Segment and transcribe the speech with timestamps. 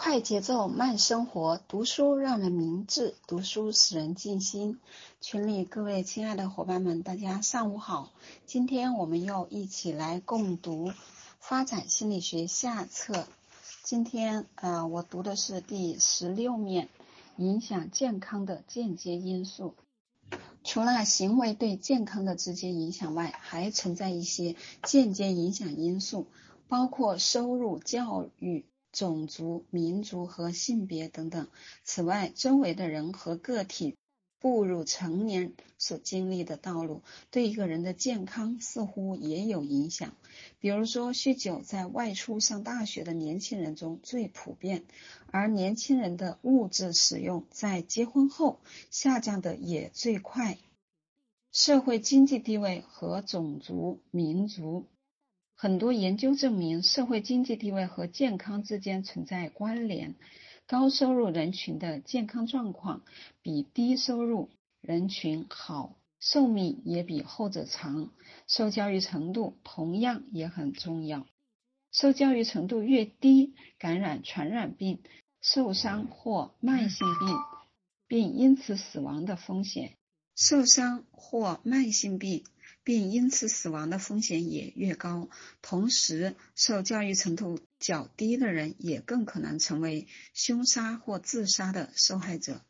[0.00, 4.78] 快节奏慢生活，读书让人明智，读书使人静心。
[5.20, 8.12] 群里各位亲爱的伙伴们，大家上午好。
[8.46, 10.90] 今天我们又一起来共读
[11.40, 13.12] 《发展心理学下册》。
[13.82, 16.88] 今天呃，我读的是第十六面，
[17.36, 19.74] 影响健康的间接因素。
[20.62, 24.54] 除了行为对健康的直接影响外，还存在一些
[24.84, 26.28] 间接影响因素，
[26.68, 28.64] 包括收入、教育。
[28.92, 31.48] 种族、民族和性别等等。
[31.84, 33.96] 此外，周围的人和个体
[34.40, 40.14] 步入成年所经历的道路，对一个人的健康似乎也有影响。
[40.60, 44.84] 比如说，酗酒在外出上大学的年轻人中最普遍，
[45.32, 48.60] 而年轻人的物质使用在结婚后
[48.90, 50.56] 下降的也最快。
[51.50, 54.86] 社会经济地位和种族、民族。
[55.60, 60.14] 很多研究证明，社会经济地位和健康之间存在关联。
[60.68, 63.02] 高收入人群的健康状况
[63.42, 64.50] 比低收入
[64.80, 68.12] 人群好，寿命也比后者长。
[68.46, 71.26] 受教育程度同样也很重要。
[71.90, 75.00] 受教育程度越低，感染传染病、
[75.42, 77.36] 受伤或慢性病，
[78.06, 79.96] 并因此死亡的风险。
[80.36, 82.44] 受伤或慢性病。
[82.88, 85.28] 并因此死亡的风险也越高。
[85.60, 92.64] 同时，受教育程度较低的人也更可能成为凶杀或自杀的受害者。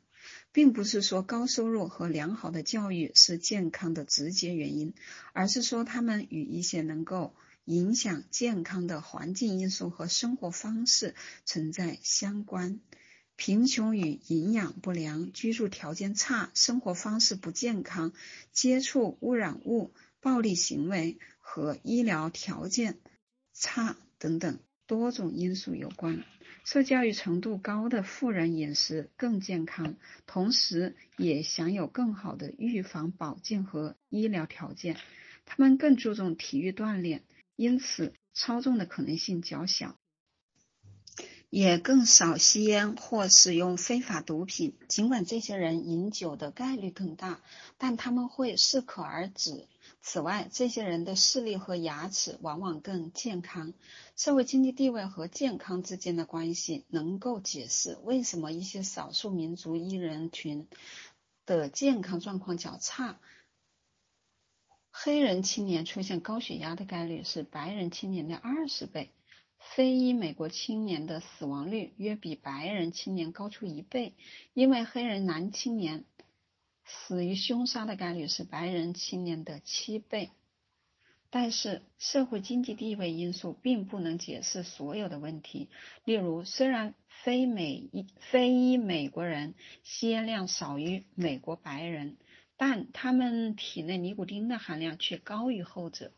[0.50, 4.92] 并不是说高收入和良好的教育是健康的直接原因，
[5.34, 12.80] 而是说他们与一些能够影响健康的环境因素和生活方式存在相关。
[13.36, 18.12] 贫穷与营养不良、居住条件差、生活方式不健康、
[18.50, 19.92] 接触污染物。
[20.20, 22.98] 暴力行为和医疗条件
[23.52, 26.24] 差等等多种因素有关。
[26.64, 29.96] 受教育程度高的富人饮食更健康，
[30.27, 34.96] 同时也享有更好的预防保健和医疗条件。
[35.46, 37.23] 他们更注重体育锻炼，
[37.57, 39.98] 因此超重的可能性较小，
[41.51, 44.75] 也更少吸烟或使用非法毒品。
[44.89, 47.41] 尽管这些人饮酒的概率更大，
[47.79, 49.67] 但他们会适可而止。
[50.01, 53.73] 此外，这些人的视力和牙齿往往更健康。
[54.17, 60.69] 社会经济地位和健康之间的关系能够解释为什么一些少数民族裔人群
[61.47, 63.19] 的健康状况较差。
[64.91, 69.11] 黑人青年出现高血压的概率是白人青年的二十倍，
[69.58, 74.14] 非裔美国青年的死亡率约比白人青年高出一倍，
[74.55, 76.05] 因为黑人男青年。
[76.91, 80.30] 死于凶杀的概率是白人青年的七倍，
[81.29, 85.69] 但是社会经济地位因素并不能解释所有的问题。
[86.07, 87.90] 例如，虽然非美
[88.30, 92.17] 非裔美国人吸烟量少于美国白人，
[92.57, 96.14] 但他们体内尼古丁的含量却高于后者，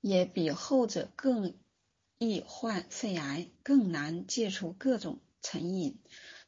[0.00, 1.54] 也比后者更
[2.18, 5.98] 易患肺癌，更难戒除各种成瘾。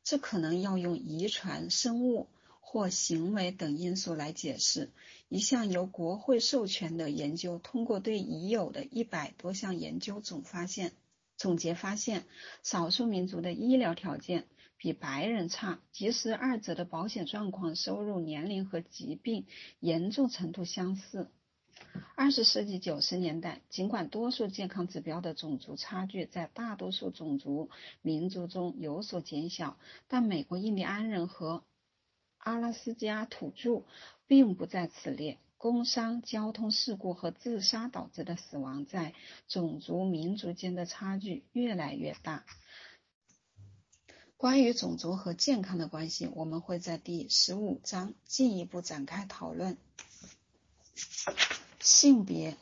[0.04, 2.28] 这可能要用遗传、生物
[2.60, 4.90] 或行为等因素来解释。
[5.28, 10.92] 一项由国会授权的研究，通过对已有的一百多项研究总发现
[11.36, 12.24] 总结发现，
[12.62, 14.46] 少数民族的医疗条件
[14.76, 19.46] 比白人差，即使二者的保险状况、收入、年龄和疾病
[19.78, 21.30] 严重程度相似。
[22.14, 27.68] 二十世纪九十年代，尽管多数健康指标的种族差距在大多数种族
[28.00, 29.76] 民族中有所减小，
[30.08, 31.64] 但美国印第安人和
[32.38, 33.82] 阿拉斯加土著
[34.26, 35.38] 并不在此列。
[35.58, 39.14] 工伤、交通事故和自杀导致的死亡在
[39.46, 42.44] 种族民族间的差距越来越大。
[44.36, 49.76] 关于种族和健康的关系，我们会在第十五章进一步展开讨论。
[51.82, 52.56] 性别，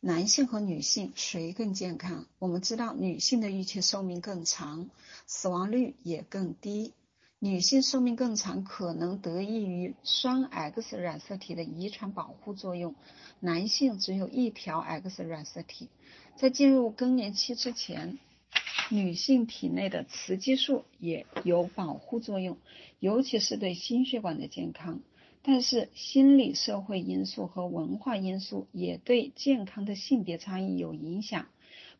[0.00, 2.26] 男性和女性谁更健康？
[2.38, 4.90] 我们知道女性的预期寿命更长，
[5.26, 6.92] 死亡率也更低。
[7.38, 12.94] 女性寿命更长可能得益于双 X 染色体的遗传保护作用，
[13.40, 15.88] 男性只有一条 X 染色体。
[16.36, 18.18] 在进入更年期之前，
[18.90, 22.58] 女性体内的雌激素也有保护作用，
[22.98, 25.00] 尤其是对心血管的健康。
[25.42, 31.46] 但是，心理社会因素和文化因素也对健康的性别差异有影响。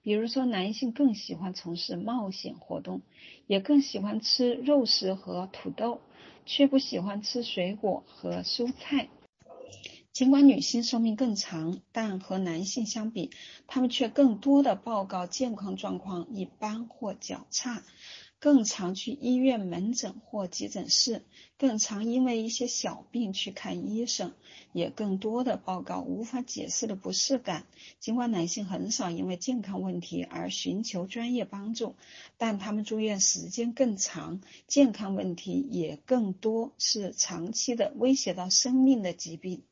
[0.02, 3.00] 比如说，男性更喜欢从事冒险活动，
[3.46, 6.00] 也更喜欢吃肉食和土豆，
[6.44, 9.08] 却不喜欢吃水果和蔬菜。
[10.12, 13.31] 尽管女性寿命更长，但和男性相比，
[13.66, 17.82] 他们却更多的报告健康状况一般或较差。
[18.40, 21.22] 更常去医院门诊或急诊室，
[21.58, 24.32] 更常因为一些小病去看医生，
[24.72, 27.66] 也更多的报告无法解释的不适感。
[27.98, 31.96] 尽管男性很少因为健康问题而寻求专业帮助，
[32.38, 39.62] 但他们住院时间更长，健康问题也更多，是长期的威胁到生命的疾病。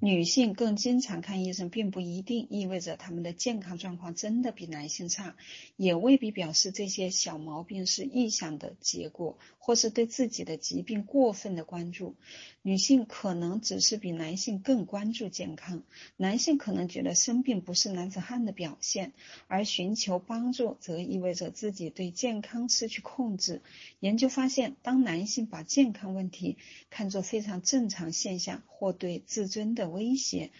[0.00, 5.34] 女性更经常看医生，并不一定意味着她们的健康状况真的比男性差，
[5.76, 12.16] 也未必表示这些小毛病是臆想的结果，或是对自己的疾病过分的关注。
[12.60, 15.82] 女性可能只是比男性更关注健康，
[16.16, 19.12] 男性可能觉得生病不是男子汉的表现，
[19.48, 23.62] 而寻求帮助则意味着自己对健康失去控制。
[24.00, 26.58] 研究发现，当男性把健康问题
[26.90, 30.50] 看作非常正常现象，或对自尊的的威胁，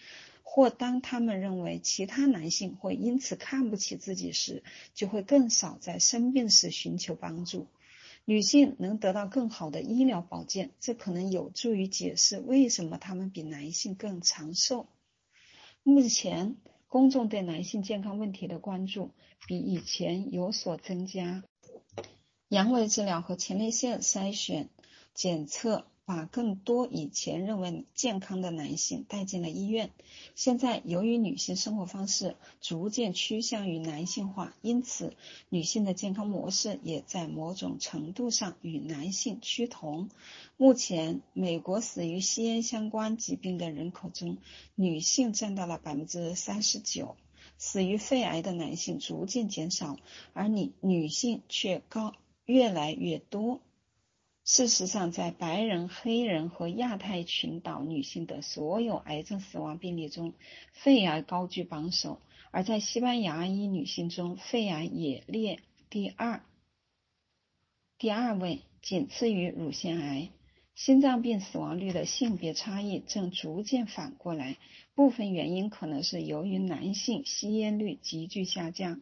[0.43, 4.63] 或当他们认为其他男性会因此看不起自己时，
[4.93, 7.65] 就会更少在生病时寻求帮助。
[8.27, 14.87] 女性能得到更好的医疗保健，这可能有助于解释为什么他们比男性更长寿。
[15.83, 16.55] 目前，
[16.87, 19.11] 公众对男性健康问题的关注
[19.47, 21.43] 比以前有所增加。
[22.47, 24.69] 阳痿治疗和前列腺筛选
[25.13, 25.85] 检测。
[26.05, 29.89] 把更多以前认为健康的男性带进了医院。
[30.35, 35.15] 现在，由于女性生活方式逐渐趋向于男性化，因此
[35.49, 40.09] 女性的健康模式也在某种程度上与男性趋同。
[40.57, 44.37] 目前，美国死于吸烟相关疾病的人口中，
[44.75, 47.15] 女性占到了百分之三十九。
[47.57, 49.97] 死于肺癌的男性逐渐减少，
[50.33, 52.13] 而女女性却高
[52.45, 53.61] 越来越多。
[54.47, 60.35] 事实上，在白人、黑人和亚太群岛女性的所有癌症死亡病例中，
[60.71, 62.19] 肺癌高居榜首；
[62.51, 66.43] 而在西班牙裔女性中，肺癌也列第二，
[67.97, 70.29] 第二位，仅次于乳腺癌。
[70.75, 74.57] 心脏病死亡率的性别差异正逐渐反过来，
[74.93, 79.01] 部分原因可能是由于男性吸烟率急剧下降，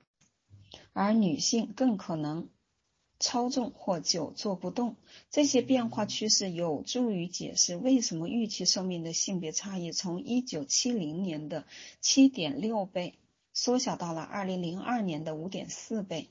[0.93, 2.47] 而女性更可能。
[3.23, 4.97] 超重或久坐不动，
[5.31, 11.65] 这些变化趋势有助于解释为什么预期寿命的性别差异从1970年的
[12.01, 13.17] 7.6倍
[13.53, 16.27] 缩小到了2002年的5.4倍。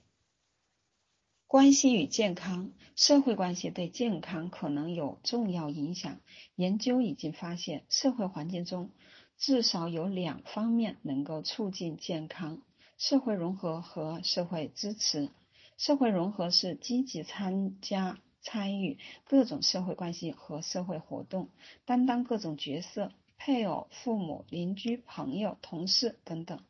[1.46, 6.20] 关系与健康，社会关系对健康可能有重要影响。
[6.56, 8.90] 研究已经发现，社会环境中
[9.38, 12.60] 至少有两方面能够促进健康：
[12.98, 15.30] 社会融合和社会支持。
[15.76, 21.48] 社会融合是积极参加、参与各种社会关系和社会活动，
[21.84, 26.60] 担当各种角色，配偶、父母、邻居、朋友、同事等等。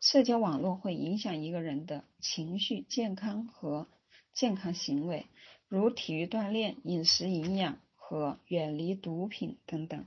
[0.00, 3.86] 社交网络会影响一个人的情绪、健康和
[4.32, 5.26] 健康行为，
[5.68, 10.06] 如体育锻炼、饮食营养和远离毒品等等。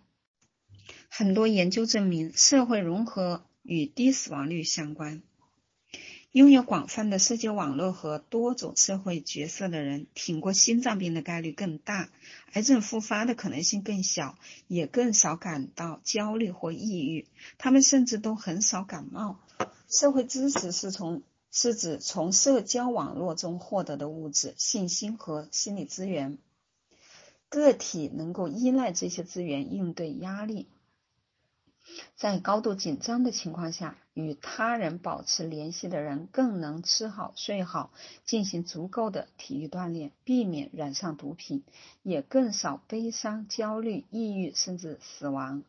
[1.09, 5.21] 很多研究证明，社会融合与低死亡率相关。
[6.31, 12.09] 拥有广泛的社交网络和多种社会角色的人，挺过心脏病的概率更大，
[12.53, 14.37] 癌症复发的可能性更小，
[14.67, 17.25] 也更少感到焦虑或抑郁。
[17.57, 19.39] 他们甚至都很少感冒。
[19.87, 26.37] 社会支持是从是指从社交网络中获得的物质、信心和心理资源。
[27.49, 30.67] 个体能够依赖这些资源应对压力。
[32.15, 37.91] 在高度紧张的情况下，与他人保持联系的人更能吃好睡好，
[38.25, 41.63] 进行足够的体育锻炼，避免染上毒品，
[42.03, 45.63] 也更少悲伤、焦虑、抑郁甚至死亡。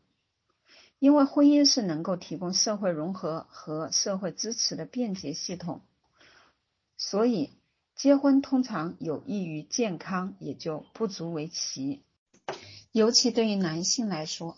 [0.99, 5.81] 因为婚姻是能够提供社会融合和社会支持的便捷系统，
[6.97, 7.51] 所以
[7.95, 12.03] 结婚通常有益于健康，也就不足为奇。
[12.91, 14.57] 尤其对于男性来说。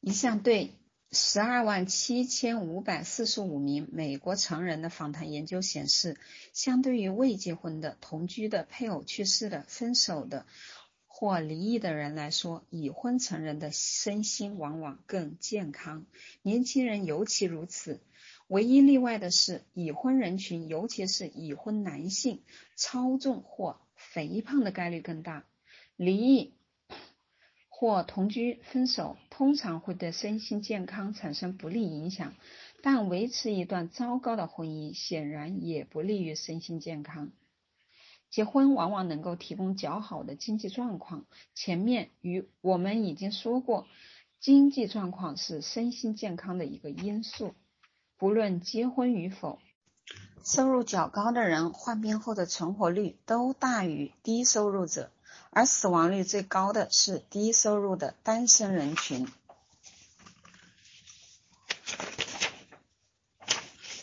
[0.00, 0.74] 一项对
[1.10, 6.16] 十二万七千五百四十五名美国成人的访谈研究显示，
[6.52, 10.46] 相对于未结婚的、同居的、配偶去世的、分手的
[11.06, 16.06] 或离异的人来说，已婚成人的身心往往更健康，
[16.42, 18.00] 年轻人尤其如此。
[18.46, 22.42] 唯一例外的是，已婚人群，尤其是已婚男性，
[22.76, 25.44] 超重或肥胖的概率更大，
[25.96, 26.54] 离异。
[27.70, 32.34] 或同居分手通常会对身心健康产生不利影响，
[32.82, 37.30] 但维持一段糟糕的婚姻显然也不利于身心健康。
[38.30, 41.24] 结婚往往能够提供较好的经济状况。
[41.54, 43.86] 前面与我们已经说过，
[44.40, 47.54] 经济状况是身心健康的一个因素，
[48.16, 49.60] 不论结婚与否，
[50.44, 55.12] 收入较高的人患病后的存活率都大于低收入者，
[55.50, 59.26] 而死亡率最高的是低收入的单身人群。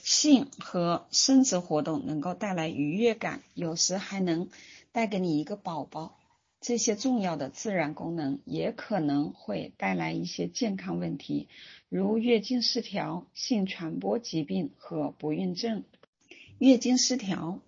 [0.03, 4.49] 性和生殖活动能够带来愉悦感，有时还能
[4.91, 6.17] 带给你一个宝宝。
[6.61, 11.47] 这些重要的自然功能也可能会带来一些健康问题，
[11.89, 15.83] 如月经失调、性传播疾病和不孕症。
[16.57, 17.59] 月经失调、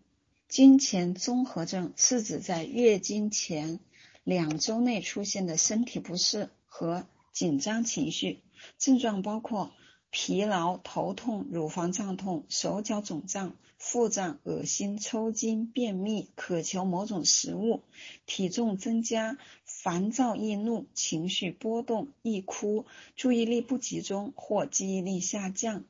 [0.48, 3.80] 经前综合症是指在月经前
[4.24, 8.42] 两周内出现的身体不适和紧张情绪，
[8.77, 9.72] 症状包括。
[10.10, 17.84] 疲劳、头痛、乳房胀痛、手脚肿胀、腹胀、恶心、抽筋、便秘、渴求某种食物、
[18.25, 22.86] 体重增加、烦躁易怒、情绪波动、易哭、
[23.18, 25.84] 注意力不集中或记忆力下降。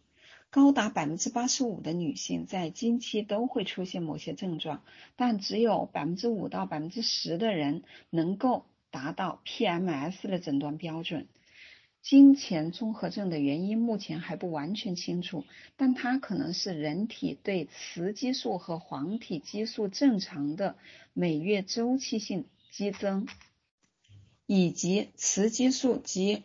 [0.50, 4.82] 高达百分之八十五的女性在经期都会出现某些症状，
[5.16, 11.28] 但只有百分之五到百分之十的人能够达到 PMS 的诊断标准。
[12.02, 15.44] 经前综合症的原因目前还不完全清楚，
[15.76, 20.78] 但它可能是人体对雌激素和黄体激素正常的
[21.12, 23.28] 每月周期性激增，
[24.46, 26.44] 以及雌激素及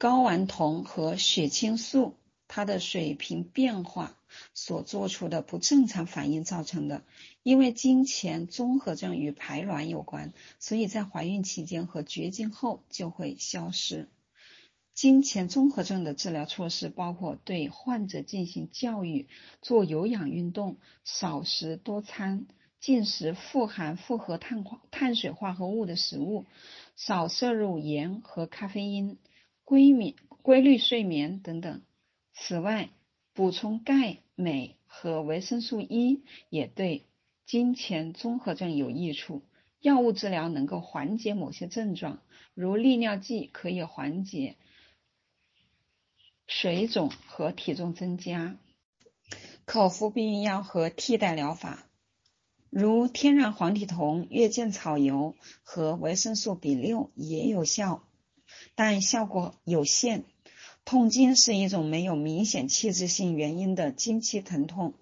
[0.00, 2.16] 睾丸酮和血清素
[2.48, 4.16] 它的水平变化
[4.54, 7.02] 所做出的不正常反应造成的。
[7.42, 14.08] 因为经前综合症与排卵有关，所以在怀孕期间和绝经后就会消失。
[14.94, 19.28] 经前综合症的治疗措施包括对患者进行教育、
[19.60, 22.46] 做有氧运动、少食多餐、
[22.80, 26.46] 进食富含复合碳化碳水化合物的食物、
[26.96, 29.18] 少摄入盐和咖啡因、
[29.64, 31.82] 规眠规律睡眠等等。
[32.38, 32.90] 此外，
[33.32, 37.06] 补充钙、镁和维生素 E 也对
[37.46, 39.42] 经前综合症有益处。
[39.80, 42.20] 药物治疗能够缓解某些症状，
[42.54, 44.56] 如利尿剂可以缓解。
[46.46, 48.56] 水肿和体重增加，
[49.64, 51.86] 口服避孕药和替代疗法，
[52.70, 58.04] 如天然黄体酮、月见草油和维生素 B 六也有效，
[58.74, 60.24] 但效果有限。
[60.86, 64.94] 痛经是一种没有明显器质性原因的经期疼痛，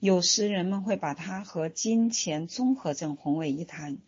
[0.00, 3.98] 有时人们会把它和经前综合症混为一谈。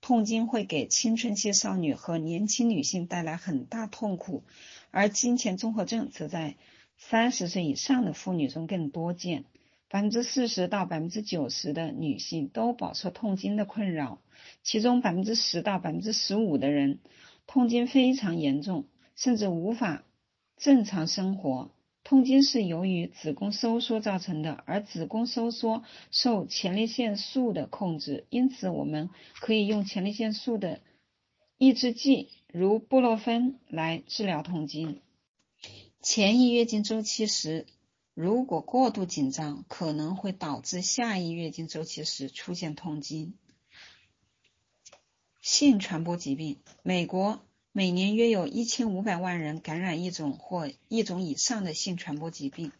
[0.00, 4.42] 痛经会给青春期少女和年轻女性带来很大痛苦。
[4.90, 6.56] 而经前综合症则在
[6.98, 9.44] 三十岁以上的妇女中更多见，
[9.88, 14.18] 百分之四十到百分之九十的女性都饱受痛经的困扰，
[14.64, 16.98] 其中百分之十到百分之十五的人
[17.46, 20.02] 痛经非常严重，甚至无法
[20.60, 21.72] 正常生活。
[22.04, 30.80] 痛经是由于子宫收缩造成的，而子宫收缩受前列腺素的控制，因此我们可以用前列腺素的
[31.58, 32.28] 抑制剂。
[32.52, 35.00] 如布洛芬来治疗痛经。
[36.02, 37.66] 前一月经周期时，
[38.14, 43.34] 如果过度紧张，可能会导致下一月经周期时出现痛经。
[45.40, 47.40] 性传播疾病，美国
[47.72, 52.72] 每年约有一千五百万人感染一种或一种以上的性传播疾病，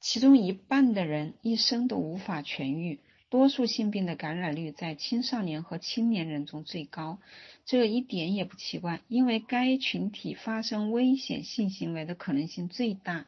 [0.00, 3.00] 其中一半的人一生都无法痊愈。
[3.28, 7.18] 多数性病的感染率在青少年和青年人中最高，
[7.64, 13.26] 这一点也不奇怪，因为该群体发生危险性行为的可能性最大。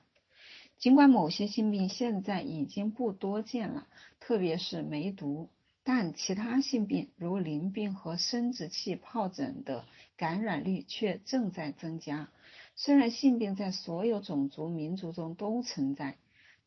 [0.79, 3.87] 尽管某些性病现在已经不多见了，
[4.19, 5.51] 特别是梅毒，
[5.85, 9.85] 但其他性病如淋病和生殖器疱疹的
[10.17, 12.31] 感染率却正在增加。
[12.75, 16.17] 虽然性病在所有种族民族中都存在。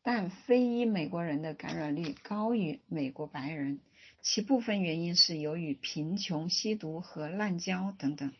[0.08, 3.80] 但非裔美国人的感染率高于美国白人，
[4.22, 8.32] 其部分原因是由于贫穷、吸毒和滥交等等。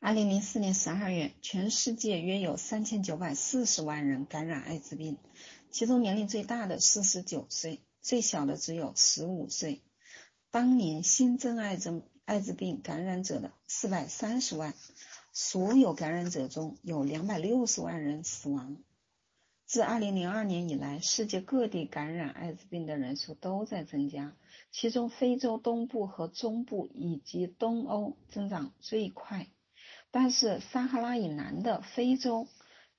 [0.00, 5.16] 二零零四年十二月，全世界约有三千九百四十万人感染艾滋病，
[5.70, 9.82] 其中年龄最大的四十九岁，最小的只有十五岁。
[10.52, 14.74] 当年新增艾滋艾滋病感染者的四百三十万，
[15.32, 18.76] 所有感染者中有两百六十万人死亡。
[19.66, 24.36] 自2002年以来，世界各地感染艾滋病的人数都在增加，
[24.70, 29.48] 其中非洲东部和中部以及东欧增长最快。
[30.12, 32.46] 但是，撒哈拉以南的非洲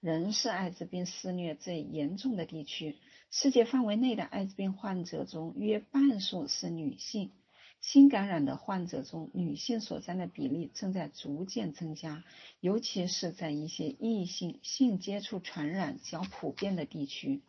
[0.01, 2.97] 仍是艾滋病肆虐最严重的地区。
[3.29, 7.31] 世界范围内的艾滋病患者中，约半数是女性。
[7.79, 12.23] 新感染的患者中，女性所占的比例正在逐渐增加，
[12.59, 17.43] 尤其是在一些异性性接触传染较普遍的地区，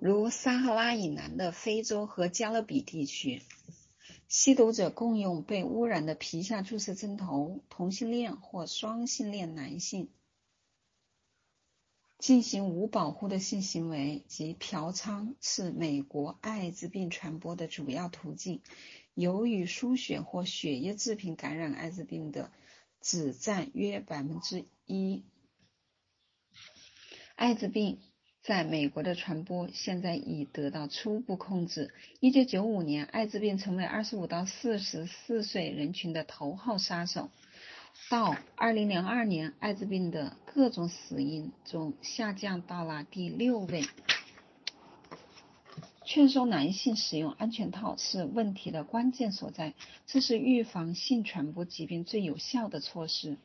[0.00, 3.42] 如撒哈拉以南的非洲和加勒比地区。
[4.28, 10.10] 吸毒者共用被污染的皮下注射针头，同性恋或双性恋男性
[12.18, 18.60] 进行无保护的性行为及嫖娼是美国艾滋病传播的主要途径。
[19.14, 22.50] 由于输血或血液制品感染艾滋病的
[23.00, 25.24] 只占约百分之一，
[27.36, 27.98] 艾滋病。
[28.40, 31.92] 在美国的传播现在已得到初步控制。
[32.18, 37.28] 一九九五年，艾滋病成为二十五到四十四岁人群的头号杀手。
[38.10, 43.84] 到二零零二年，艾滋病的各种死因中下降到了第六位。
[46.06, 49.74] 劝说男性使用安全套是问题的关键所在，
[50.06, 53.36] 这是预防性传播疾病最有效的措施。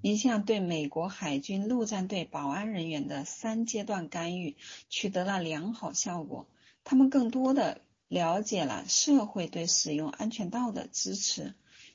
[0.00, 4.54] 一项对美国海军陆战队保安人员的三阶段干预
[4.88, 6.46] 取得了良好效果。
[6.84, 11.54] 他们更多的了解了社会对使用安全套的支持，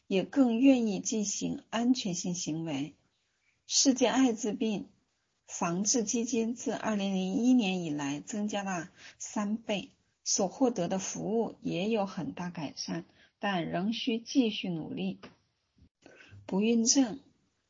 [0.10, 2.96] 也更愿意进行安全性行为。
[3.68, 4.88] 世界艾滋病
[5.46, 8.90] 防治基金自2001年以来增加了
[9.20, 9.92] 三倍，
[10.24, 13.06] 所获得的服务也有很大改善，
[13.38, 15.20] 但仍需继续努力。
[16.48, 17.20] 不孕症。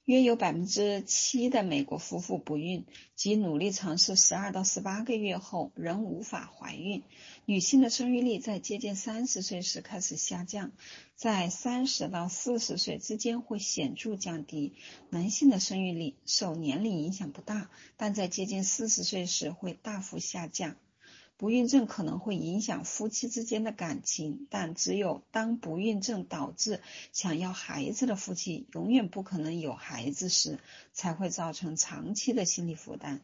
[0.09, 2.83] 约有百分之七的美国夫妇不孕，
[3.15, 7.03] 即努力尝试十二到十八个月后仍无法怀孕。
[7.45, 10.71] 女性的生育力在接近三十岁时开始下降，
[11.15, 14.73] 在三十到四十岁之间会显著降低。
[15.11, 20.75] 男性的生育力受年龄影响不大，但在接近四十岁时会大幅下降。
[21.39, 26.81] 不孕症可能会影响夫妻之间的感情，但只有当不孕症导致
[27.13, 30.59] 想要孩子的夫妻永远不可能有孩子时，
[30.91, 33.21] 才会造成长期的心理负担。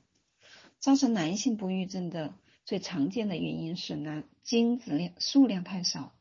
[0.80, 6.14] 造成男性不育症的最常见的原因是男精子量数量太少。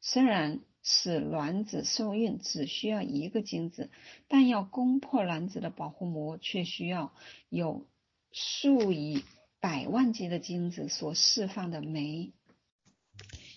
[0.00, 3.88] 虽然使卵子受孕只需要一个精子，
[4.26, 7.12] 但要攻破卵子的保护膜，却需要
[7.48, 7.86] 有
[8.32, 9.22] 数以。
[9.66, 12.30] 百万级的精子所释放的酶，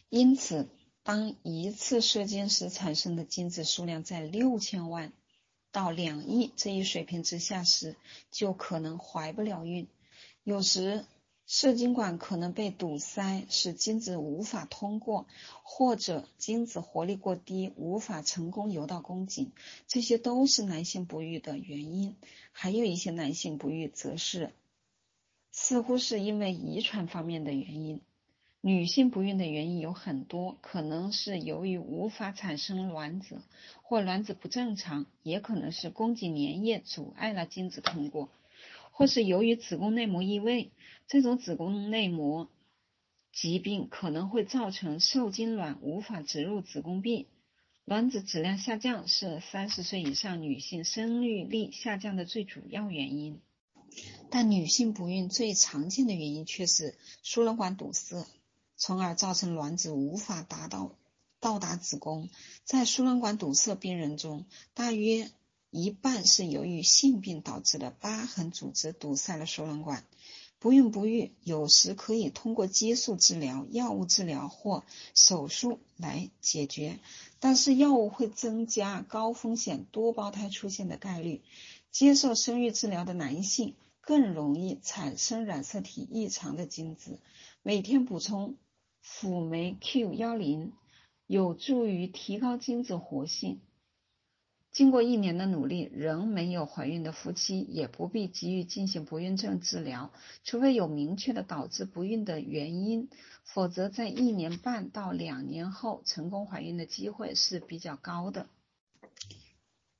[0.10, 0.67] 因此，
[1.04, 5.13] 当一次射精时产生的精子数量在六千万
[5.72, 7.95] 到两亿这一水平之下时，
[8.32, 9.88] 就可能怀不了孕。
[10.43, 11.06] 有时，
[11.45, 15.28] 射精管可能被堵塞，使精子无法通过，
[15.62, 19.52] 或者精子活力过低，无法成功游到宫颈。
[19.88, 22.15] 这些都是男性不育的原因。
[22.52, 24.56] 还有一些男性不育，则是。
[25.62, 28.00] 似乎是因为遗传方面的原因，
[28.62, 33.41] 女性不孕的原因有很多，可能是由于无法产生卵子，
[33.84, 38.30] 或卵子不正常，也可能是宫颈粘液阻碍了精子通过，
[38.91, 40.72] 或是由于子宫内膜异位。
[41.08, 42.50] 这种子宫内膜
[43.34, 47.28] 疾病可能会造成受精卵无法植入子宫壁。
[47.84, 53.41] 卵子质量下降是三十岁以上女性生育力下降的最主要原因。
[54.30, 58.28] 但女性不孕最常见的原因却是输卵管堵塞，
[58.78, 60.95] 从而造成卵子无法达到
[61.39, 62.30] 到达子宫。
[62.63, 65.32] 在输卵管堵塞病人中，大约
[65.71, 70.06] 一半是由于性病导致的疤痕组织堵塞了输卵管。
[70.62, 74.84] 不孕不育有时可以通过激素治疗、药物治疗或
[75.15, 76.99] 手术来解决，
[77.39, 81.41] 但是药物会增加高风险多胞胎出现的概率。
[81.91, 83.75] 接受生育治疗的男性。
[84.02, 87.19] 更容易产生染色体异常的精子。
[87.62, 88.56] 每天补充
[89.02, 90.73] 辅酶 Q 幺零
[91.28, 93.60] 有助于提高精子活性。
[94.71, 100.12] 经过一年的努力仍没有怀孕的夫妻，也不必急于进行不孕症治疗，
[100.43, 103.10] 除非有明确的导致不孕的原因，
[103.43, 108.47] 否则在一年半到两年后成功怀孕的机会是比较高的。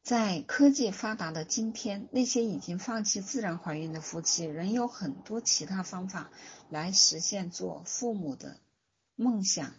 [0.10, 6.32] 在科技发达的今天，那些已经放弃自然怀孕的夫妻，仍有很多其他方法
[6.67, 8.58] 来实现做父母的
[9.15, 9.72] 梦想。